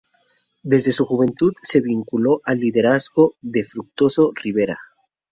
[0.63, 4.79] Desde su juventud se vinculó al liderazgo de Fructuoso Rivera.